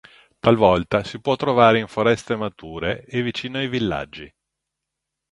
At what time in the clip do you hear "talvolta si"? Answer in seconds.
0.39-1.19